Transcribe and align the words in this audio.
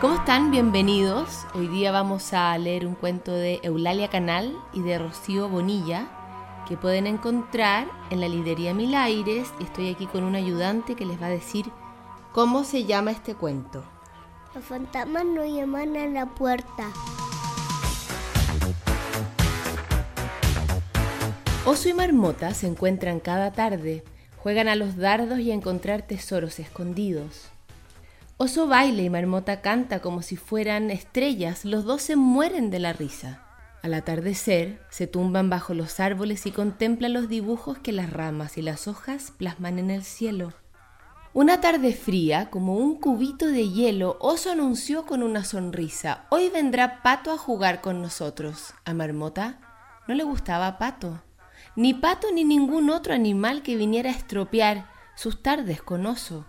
¿Cómo 0.00 0.14
están? 0.14 0.52
Bienvenidos. 0.52 1.44
Hoy 1.54 1.66
día 1.66 1.90
vamos 1.90 2.32
a 2.32 2.56
leer 2.56 2.86
un 2.86 2.94
cuento 2.94 3.32
de 3.32 3.58
Eulalia 3.64 4.06
Canal 4.06 4.56
y 4.72 4.80
de 4.82 4.96
Rocío 4.96 5.48
Bonilla 5.48 6.06
que 6.68 6.76
pueden 6.76 7.08
encontrar 7.08 7.88
en 8.10 8.20
la 8.20 8.28
librería 8.28 8.72
Mil 8.74 8.94
Aires 8.94 9.48
estoy 9.58 9.90
aquí 9.90 10.06
con 10.06 10.22
un 10.22 10.36
ayudante 10.36 10.94
que 10.94 11.04
les 11.04 11.20
va 11.20 11.26
a 11.26 11.30
decir 11.30 11.66
cómo 12.32 12.62
se 12.62 12.84
llama 12.84 13.10
este 13.10 13.34
cuento. 13.34 13.82
Los 14.54 14.64
fantasmas 14.64 15.24
nos 15.24 15.48
llaman 15.48 15.96
a 15.96 16.06
la 16.06 16.26
puerta. 16.26 16.86
Oso 21.66 21.88
y 21.88 21.94
marmota 21.94 22.54
se 22.54 22.68
encuentran 22.68 23.18
cada 23.18 23.50
tarde, 23.50 24.04
juegan 24.36 24.68
a 24.68 24.76
los 24.76 24.96
dardos 24.96 25.40
y 25.40 25.50
a 25.50 25.54
encontrar 25.54 26.02
tesoros 26.02 26.60
escondidos. 26.60 27.50
Oso 28.40 28.68
baila 28.68 29.02
y 29.02 29.10
Marmota 29.10 29.62
canta 29.62 29.98
como 30.00 30.22
si 30.22 30.36
fueran 30.36 30.92
estrellas, 30.92 31.64
los 31.64 31.84
dos 31.84 32.02
se 32.02 32.14
mueren 32.14 32.70
de 32.70 32.78
la 32.78 32.92
risa. 32.92 33.42
Al 33.82 33.94
atardecer, 33.94 34.80
se 34.90 35.08
tumban 35.08 35.50
bajo 35.50 35.74
los 35.74 35.98
árboles 35.98 36.46
y 36.46 36.52
contemplan 36.52 37.14
los 37.14 37.28
dibujos 37.28 37.78
que 37.78 37.90
las 37.90 38.12
ramas 38.12 38.56
y 38.56 38.62
las 38.62 38.86
hojas 38.86 39.32
plasman 39.36 39.80
en 39.80 39.90
el 39.90 40.04
cielo. 40.04 40.52
Una 41.34 41.60
tarde 41.60 41.92
fría, 41.92 42.48
como 42.48 42.76
un 42.76 43.00
cubito 43.00 43.48
de 43.48 43.70
hielo, 43.70 44.16
Oso 44.20 44.52
anunció 44.52 45.04
con 45.04 45.24
una 45.24 45.42
sonrisa, 45.42 46.26
hoy 46.30 46.48
vendrá 46.48 47.02
Pato 47.02 47.32
a 47.32 47.38
jugar 47.38 47.80
con 47.80 48.00
nosotros. 48.00 48.72
A 48.84 48.94
Marmota 48.94 49.58
no 50.06 50.14
le 50.14 50.22
gustaba 50.22 50.78
Pato, 50.78 51.20
ni 51.74 51.92
Pato 51.92 52.28
ni 52.32 52.44
ningún 52.44 52.88
otro 52.90 53.14
animal 53.14 53.62
que 53.62 53.74
viniera 53.74 54.10
a 54.10 54.14
estropear 54.14 54.86
sus 55.16 55.42
tardes 55.42 55.82
con 55.82 56.06
Oso. 56.06 56.46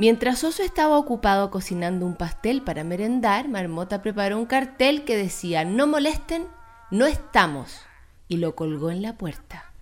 Mientras 0.00 0.44
Oso 0.44 0.62
estaba 0.62 0.96
ocupado 0.96 1.50
cocinando 1.50 2.06
un 2.06 2.14
pastel 2.14 2.62
para 2.62 2.84
merendar, 2.84 3.48
Marmota 3.48 4.00
preparó 4.00 4.38
un 4.38 4.46
cartel 4.46 5.04
que 5.04 5.14
decía 5.14 5.66
No 5.66 5.86
molesten, 5.86 6.46
no 6.90 7.04
estamos, 7.04 7.82
y 8.26 8.38
lo 8.38 8.56
colgó 8.56 8.90
en 8.90 9.02
la 9.02 9.18
puerta. 9.18 9.74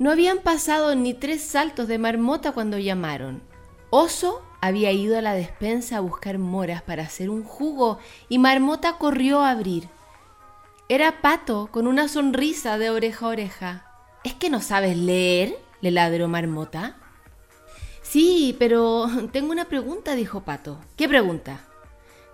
No 0.00 0.10
habían 0.10 0.38
pasado 0.38 0.96
ni 0.96 1.14
tres 1.14 1.40
saltos 1.40 1.86
de 1.86 1.98
Marmota 1.98 2.50
cuando 2.50 2.78
llamaron. 2.78 3.44
Oso 3.90 4.42
había 4.60 4.90
ido 4.90 5.16
a 5.16 5.22
la 5.22 5.34
despensa 5.34 5.98
a 5.98 6.00
buscar 6.00 6.38
moras 6.38 6.82
para 6.82 7.04
hacer 7.04 7.30
un 7.30 7.44
jugo 7.44 8.00
y 8.28 8.40
Marmota 8.40 8.98
corrió 8.98 9.42
a 9.42 9.50
abrir. 9.52 9.88
Era 10.88 11.22
Pato 11.22 11.68
con 11.70 11.86
una 11.86 12.08
sonrisa 12.08 12.76
de 12.76 12.90
oreja 12.90 13.26
a 13.26 13.28
oreja. 13.28 13.86
¿Es 14.24 14.34
que 14.34 14.50
no 14.50 14.60
sabes 14.60 14.96
leer? 14.96 15.56
le 15.80 15.92
ladró 15.92 16.26
Marmota. 16.26 16.96
Sí, 18.12 18.54
pero 18.58 19.08
tengo 19.32 19.52
una 19.52 19.64
pregunta, 19.64 20.14
dijo 20.14 20.42
Pato. 20.42 20.78
¿Qué 20.96 21.08
pregunta? 21.08 21.60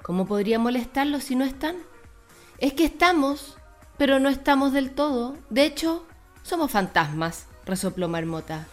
¿Cómo 0.02 0.26
podría 0.26 0.58
molestarlos 0.58 1.22
si 1.22 1.36
no 1.36 1.44
están? 1.44 1.76
Es 2.58 2.72
que 2.72 2.84
estamos, 2.84 3.56
pero 3.96 4.18
no 4.18 4.28
estamos 4.28 4.72
del 4.72 4.90
todo. 4.90 5.36
De 5.50 5.64
hecho, 5.64 6.04
somos 6.42 6.72
fantasmas, 6.72 7.46
resopló 7.64 8.08
Marmota. 8.08 8.66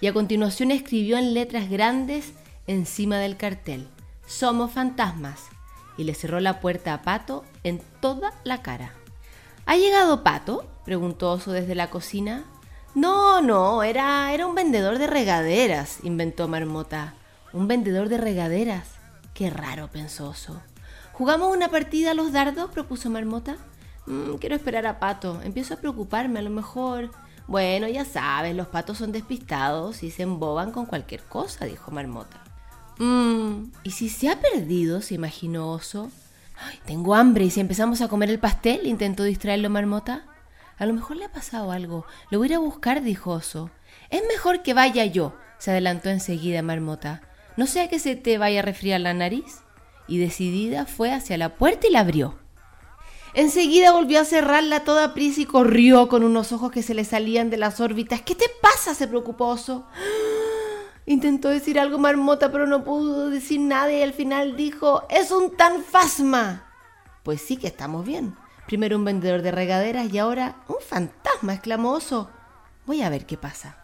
Y 0.00 0.06
a 0.06 0.14
continuación 0.14 0.70
escribió 0.70 1.18
en 1.18 1.34
letras 1.34 1.68
grandes 1.68 2.32
encima 2.66 3.18
del 3.18 3.36
cartel. 3.36 3.86
Somos 4.26 4.70
fantasmas. 4.70 5.42
Y 5.98 6.04
le 6.04 6.14
cerró 6.14 6.40
la 6.40 6.60
puerta 6.60 6.94
a 6.94 7.02
Pato 7.02 7.44
en 7.64 7.82
toda 8.00 8.32
la 8.44 8.62
cara. 8.62 8.94
¿Ha 9.66 9.76
llegado 9.76 10.24
Pato? 10.24 10.66
preguntó 10.86 11.32
Oso 11.32 11.52
desde 11.52 11.74
la 11.74 11.90
cocina. 11.90 12.44
No, 12.96 13.42
no, 13.42 13.82
era, 13.82 14.32
era 14.32 14.46
un 14.46 14.54
vendedor 14.54 14.96
de 14.96 15.06
regaderas, 15.06 15.98
inventó 16.02 16.48
Marmota. 16.48 17.12
¿Un 17.52 17.68
vendedor 17.68 18.08
de 18.08 18.16
regaderas? 18.16 18.88
Qué 19.34 19.50
raro, 19.50 19.88
pensó 19.88 20.30
Oso. 20.30 20.62
¿Jugamos 21.12 21.54
una 21.54 21.68
partida 21.68 22.12
a 22.12 22.14
los 22.14 22.32
dardos? 22.32 22.70
propuso 22.70 23.10
Marmota. 23.10 23.58
Mm, 24.06 24.36
quiero 24.36 24.56
esperar 24.56 24.86
a 24.86 24.98
Pato. 24.98 25.42
Empiezo 25.42 25.74
a 25.74 25.76
preocuparme, 25.76 26.38
a 26.38 26.42
lo 26.42 26.48
mejor. 26.48 27.10
Bueno, 27.46 27.86
ya 27.86 28.06
sabes, 28.06 28.56
los 28.56 28.68
patos 28.68 28.96
son 28.96 29.12
despistados 29.12 30.02
y 30.02 30.10
se 30.10 30.22
emboban 30.22 30.72
con 30.72 30.86
cualquier 30.86 31.22
cosa, 31.22 31.66
dijo 31.66 31.90
Marmota. 31.90 32.42
Mmm, 32.96 33.72
¿y 33.82 33.90
si 33.90 34.08
se 34.08 34.30
ha 34.30 34.40
perdido? 34.40 35.02
se 35.02 35.16
imaginó 35.16 35.70
Oso. 35.70 36.10
Ay, 36.58 36.78
tengo 36.86 37.14
hambre 37.14 37.44
y 37.44 37.50
si 37.50 37.60
empezamos 37.60 38.00
a 38.00 38.08
comer 38.08 38.30
el 38.30 38.38
pastel, 38.38 38.86
intentó 38.86 39.22
distraerlo 39.22 39.68
Marmota. 39.68 40.24
A 40.78 40.84
lo 40.84 40.92
mejor 40.92 41.16
le 41.16 41.24
ha 41.24 41.32
pasado 41.32 41.70
algo. 41.72 42.04
Lo 42.30 42.38
voy 42.38 42.48
a 42.48 42.50
ir 42.50 42.54
a 42.56 42.60
buscar, 42.60 43.02
dijo 43.02 43.30
Oso. 43.30 43.70
Es 44.10 44.22
mejor 44.28 44.62
que 44.62 44.74
vaya 44.74 45.06
yo, 45.06 45.34
se 45.58 45.70
adelantó 45.70 46.10
enseguida 46.10 46.62
Marmota. 46.62 47.22
No 47.56 47.66
sea 47.66 47.88
que 47.88 47.98
se 47.98 48.16
te 48.16 48.36
vaya 48.36 48.60
a 48.60 48.62
resfriar 48.62 49.00
la 49.00 49.14
nariz. 49.14 49.62
Y 50.06 50.18
decidida 50.18 50.86
fue 50.86 51.12
hacia 51.12 51.38
la 51.38 51.56
puerta 51.56 51.86
y 51.86 51.90
la 51.90 52.00
abrió. 52.00 52.38
Enseguida 53.34 53.92
volvió 53.92 54.20
a 54.20 54.24
cerrarla 54.24 54.84
toda 54.84 55.14
prisa 55.14 55.40
y 55.40 55.46
corrió 55.46 56.08
con 56.08 56.24
unos 56.24 56.52
ojos 56.52 56.70
que 56.70 56.82
se 56.82 56.94
le 56.94 57.04
salían 57.04 57.50
de 57.50 57.56
las 57.56 57.80
órbitas. 57.80 58.22
¿Qué 58.22 58.34
te 58.34 58.46
pasa? 58.60 58.94
se 58.94 59.08
preocupó 59.08 59.48
Oso. 59.48 59.86
Intentó 61.06 61.48
decir 61.48 61.78
algo 61.78 61.98
Marmota, 61.98 62.52
pero 62.52 62.66
no 62.66 62.84
pudo 62.84 63.30
decir 63.30 63.60
nada 63.60 63.92
y 63.92 64.02
al 64.02 64.12
final 64.12 64.56
dijo, 64.56 65.04
es 65.08 65.30
un 65.30 65.56
tanfasma. 65.56 66.66
Pues 67.22 67.40
sí 67.40 67.56
que 67.56 67.66
estamos 67.66 68.04
bien. 68.04 68.34
Primero 68.66 68.96
un 68.96 69.04
vendedor 69.04 69.42
de 69.42 69.52
regaderas 69.52 70.12
y 70.12 70.18
ahora 70.18 70.56
un 70.68 70.76
fantasma, 70.80 71.54
exclamó 71.54 71.92
Oso. 71.92 72.30
Voy 72.84 73.02
a 73.02 73.10
ver 73.10 73.26
qué 73.26 73.36
pasa. 73.36 73.78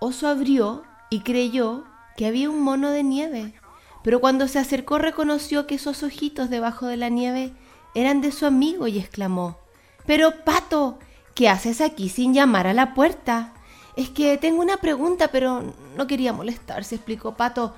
Oso 0.00 0.28
abrió 0.28 0.82
y 1.10 1.20
creyó 1.20 1.84
que 2.16 2.26
había 2.26 2.50
un 2.50 2.62
mono 2.62 2.90
de 2.90 3.02
nieve, 3.02 3.54
pero 4.02 4.20
cuando 4.20 4.48
se 4.48 4.58
acercó 4.58 4.98
reconoció 4.98 5.66
que 5.66 5.76
esos 5.76 6.02
ojitos 6.02 6.50
debajo 6.50 6.86
de 6.86 6.96
la 6.96 7.08
nieve 7.08 7.52
eran 7.94 8.20
de 8.20 8.32
su 8.32 8.46
amigo 8.46 8.86
y 8.86 8.98
exclamó, 8.98 9.58
Pero, 10.06 10.44
Pato, 10.44 10.98
¿qué 11.34 11.48
haces 11.48 11.80
aquí 11.80 12.08
sin 12.08 12.34
llamar 12.34 12.66
a 12.66 12.74
la 12.74 12.94
puerta? 12.94 13.54
Es 13.96 14.08
que 14.08 14.38
tengo 14.38 14.60
una 14.60 14.76
pregunta, 14.76 15.28
pero 15.28 15.74
no 15.96 16.06
quería 16.06 16.32
molestar, 16.32 16.84
se 16.84 16.94
explicó 16.96 17.34
Pato. 17.34 17.74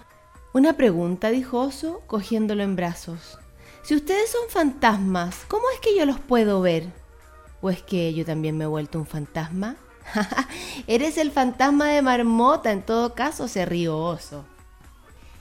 Una 0.52 0.74
pregunta, 0.74 1.30
dijo 1.30 1.58
Oso, 1.58 2.02
cogiéndolo 2.06 2.62
en 2.62 2.76
brazos. 2.76 3.38
Si 3.82 3.97
ustedes 3.97 4.31
son 4.31 4.48
fantasmas, 4.48 5.44
¿cómo 5.48 5.65
es 5.75 5.81
que 5.81 5.97
yo 5.97 6.06
los 6.06 6.20
puedo 6.20 6.60
ver? 6.60 6.87
¿O 7.60 7.69
es 7.69 7.82
que 7.82 8.15
yo 8.15 8.25
también 8.25 8.56
me 8.56 8.65
he 8.65 8.69
vuelto 8.69 8.98
un 8.98 9.06
fantasma? 9.06 9.75
Eres 10.87 11.19
el 11.19 11.32
fantasma 11.32 11.88
de 11.88 12.00
Marmota, 12.00 12.70
en 12.70 12.82
todo 12.82 13.15
caso, 13.15 13.48
se 13.48 13.65
rió 13.66 13.98
Oso. 13.98 14.44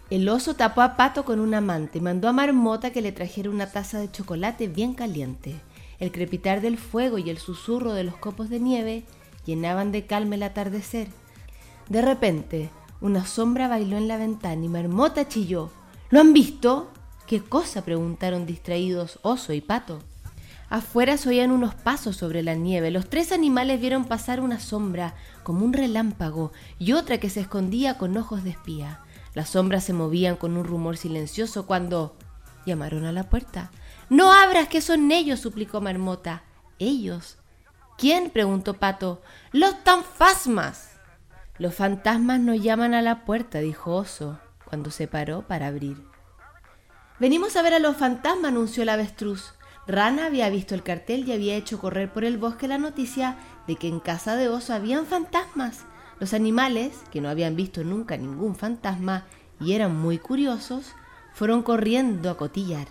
El 0.10 0.28
oso 0.28 0.56
tapó 0.56 0.82
a 0.82 0.98
Pato 0.98 1.24
con 1.24 1.40
una 1.40 1.62
manta 1.62 2.00
y 2.00 2.02
mandó 2.02 2.28
a 2.28 2.34
Marmota 2.34 2.90
que 2.90 3.02
le 3.02 3.12
trajera 3.12 3.52
una 3.52 3.72
taza 3.72 4.00
de 4.00 4.12
chocolate 4.12 4.68
bien 4.68 4.96
caliente. 4.96 5.62
El 6.00 6.12
crepitar 6.12 6.62
del 6.62 6.80
fuego 6.80 7.20
y 7.20 7.30
el 7.30 7.38
susurro 7.38 7.94
de 7.94 8.04
los 8.04 8.18
copos 8.18 8.50
de 8.50 8.60
nieve 8.60 9.06
llenaban 9.46 9.92
de 9.92 10.08
calma 10.08 10.34
el 10.34 10.44
atardecer. 10.44 11.10
De 11.90 12.02
repente, 12.02 12.72
una 13.02 13.26
sombra 13.26 13.68
bailó 13.68 13.98
en 13.98 14.08
la 14.08 14.18
ventana 14.18 14.66
y 14.66 14.68
Marmota 14.68 15.28
chilló. 15.28 15.70
¿Lo 16.10 16.20
han 16.20 16.34
visto? 16.34 16.90
¿Qué 17.32 17.42
cosa? 17.42 17.86
preguntaron 17.86 18.46
distraídos 18.46 19.18
Oso 19.22 19.54
y 19.54 19.62
Pato. 19.62 20.00
Afuera 20.70 21.16
se 21.16 21.30
oían 21.30 21.52
unos 21.52 21.74
pasos 21.74 22.18
sobre 22.18 22.44
la 22.44 22.56
nieve. 22.56 22.92
Los 22.92 23.10
tres 23.10 23.32
animales 23.32 23.80
vieron 23.80 24.04
pasar 24.04 24.42
una 24.42 24.60
sombra, 24.60 25.14
como 25.42 25.64
un 25.64 25.72
relámpago, 25.72 26.52
y 26.78 26.92
otra 26.92 27.20
que 27.20 27.30
se 27.30 27.40
escondía 27.40 27.98
con 27.98 28.18
ojos 28.18 28.44
de 28.44 28.50
espía. 28.50 29.00
Las 29.34 29.48
sombras 29.48 29.86
se 29.86 29.94
movían 29.94 30.36
con 30.36 30.58
un 30.58 30.66
rumor 30.66 30.98
silencioso 30.98 31.66
cuando 31.66 32.18
llamaron 32.66 33.06
a 33.06 33.14
la 33.14 33.30
puerta. 33.30 33.72
No 34.10 34.34
abras, 34.34 34.68
que 34.68 34.82
son 34.82 35.10
ellos, 35.10 35.40
suplicó 35.40 35.80
Marmota. 35.80 36.44
¿Ellos? 36.80 37.38
¿Quién? 37.98 38.30
preguntó 38.30 38.74
Pato. 38.74 39.22
Los 39.54 39.82
tanfasmas. 39.86 40.98
Los 41.58 41.76
fantasmas 41.76 42.42
no 42.42 42.56
llaman 42.56 42.94
a 42.94 43.02
la 43.02 43.24
puerta, 43.24 43.60
dijo 43.60 43.96
Oso, 43.96 44.38
cuando 44.66 44.92
se 44.92 45.08
paró 45.08 45.44
para 45.48 45.68
abrir. 45.68 46.11
Venimos 47.22 47.56
a 47.56 47.62
ver 47.62 47.76
a 47.76 47.80
los 47.80 47.98
fantasmas, 47.98 48.50
anunció 48.50 48.82
el 48.82 48.90
avestruz. 48.90 49.54
Rana 49.86 50.26
había 50.26 50.50
visto 50.50 50.74
el 50.74 50.82
cartel 50.82 51.28
y 51.28 51.34
había 51.34 51.56
hecho 51.56 51.80
correr 51.80 52.12
por 52.12 52.24
el 52.24 52.40
bosque 52.40 52.68
la 52.68 52.80
noticia 52.80 53.38
de 53.68 53.76
que 53.76 53.88
en 53.88 54.00
casa 54.00 54.36
de 54.36 54.50
oso 54.50 54.74
habían 54.74 55.06
fantasmas. 55.06 55.86
Los 56.20 56.34
animales, 56.34 56.98
que 57.12 57.22
no 57.22 57.30
habían 57.30 57.56
visto 57.56 57.84
nunca 57.84 58.18
ningún 58.18 58.56
fantasma 58.56 59.28
y 59.60 59.74
eran 59.74 59.96
muy 59.96 60.18
curiosos, 60.18 60.94
fueron 61.32 61.62
corriendo 61.62 62.32
a 62.32 62.38
cotillar. 62.38 62.88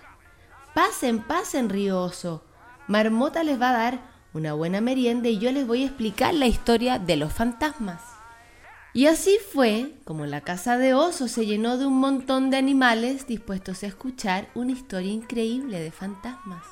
Pasen, 0.75 1.25
pasen, 1.25 1.69
río 1.69 2.01
oso. 2.01 2.45
Marmota 2.87 3.43
les 3.43 3.61
va 3.61 3.71
a 3.71 3.79
dar 3.79 4.01
una 4.33 4.53
buena 4.53 4.81
merienda 4.81 5.29
y 5.29 5.41
yo 5.41 5.51
les 5.51 5.67
voy 5.67 5.83
a 5.83 5.87
explicar 5.87 6.35
la 6.35 6.47
historia 6.47 7.01
de 7.01 7.17
los 7.17 7.33
fantasmas. 7.33 8.10
Y 8.93 9.07
así 9.07 9.39
fue 9.53 9.95
como 10.05 10.27
la 10.27 10.41
casa 10.41 10.77
de 10.77 10.95
oso 10.95 11.29
se 11.29 11.47
llenó 11.47 11.79
de 11.79 11.87
un 11.87 11.99
montón 12.01 12.51
de 12.51 12.57
animales 12.57 13.27
dispuestos 13.29 13.83
a 13.83 13.87
escuchar 13.87 14.49
una 14.55 14.73
historia 14.73 15.13
increíble 15.13 15.81
de 15.81 15.93
fantasmas. 15.93 16.65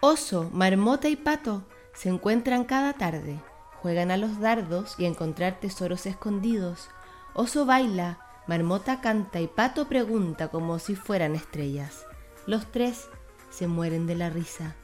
Oso, 0.00 0.50
marmota 0.52 1.08
y 1.08 1.14
pato 1.14 1.64
se 1.94 2.08
encuentran 2.08 2.64
cada 2.64 2.94
tarde, 2.94 3.40
juegan 3.80 4.10
a 4.10 4.16
los 4.16 4.40
dardos 4.40 4.96
y 4.98 5.04
a 5.04 5.08
encontrar 5.08 5.60
tesoros 5.60 6.06
escondidos. 6.06 6.88
Oso 7.34 7.66
baila, 7.66 8.18
Marmota 8.46 9.00
canta 9.00 9.40
y 9.40 9.46
Pato 9.46 9.88
pregunta 9.88 10.48
como 10.48 10.78
si 10.78 10.96
fueran 10.96 11.34
estrellas. 11.34 12.04
Los 12.46 12.70
tres 12.70 13.08
se 13.50 13.68
mueren 13.68 14.06
de 14.06 14.16
la 14.16 14.28
risa. 14.28 14.74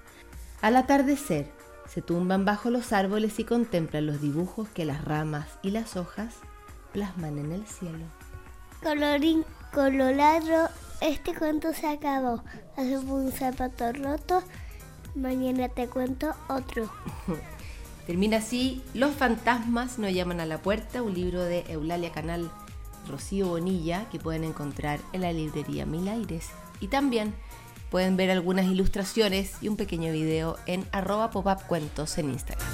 Al 0.62 0.76
atardecer, 0.76 1.50
se 1.86 2.00
tumban 2.00 2.44
bajo 2.44 2.70
los 2.70 2.92
árboles 2.92 3.38
y 3.38 3.44
contemplan 3.44 4.06
los 4.06 4.22
dibujos 4.22 4.68
que 4.68 4.84
las 4.84 5.04
ramas 5.04 5.58
y 5.62 5.72
las 5.72 5.96
hojas 5.96 6.36
plasman 6.92 7.38
en 7.38 7.52
el 7.52 7.66
cielo. 7.66 8.06
Colorín 8.82 9.44
colorado, 9.72 10.68
este 11.00 11.34
cuento 11.34 11.72
se 11.72 11.86
acabó. 11.86 12.42
Hace 12.76 12.98
un 12.98 13.32
zapato 13.32 13.92
roto. 13.92 14.42
Mañana 15.14 15.68
te 15.68 15.88
cuento 15.88 16.34
otro. 16.48 16.90
Termina 18.06 18.38
así 18.38 18.82
Los 18.94 19.14
fantasmas 19.14 19.98
no 19.98 20.08
llaman 20.08 20.40
a 20.40 20.46
la 20.46 20.62
puerta, 20.62 21.02
un 21.02 21.14
libro 21.14 21.42
de 21.42 21.64
Eulalia 21.68 22.10
Canal 22.10 22.50
Rocío 23.08 23.48
Bonilla 23.48 24.06
que 24.10 24.18
pueden 24.18 24.44
encontrar 24.44 25.00
en 25.12 25.22
la 25.22 25.32
librería 25.32 25.86
Mil 25.86 26.08
Aires. 26.08 26.48
Y 26.80 26.88
también 26.88 27.34
pueden 27.90 28.16
ver 28.16 28.30
algunas 28.30 28.66
ilustraciones 28.66 29.54
y 29.60 29.68
un 29.68 29.76
pequeño 29.76 30.12
video 30.12 30.56
en 30.66 30.86
arroba 30.92 31.30
popupcuentos 31.30 32.18
en 32.18 32.30
Instagram. 32.30 32.66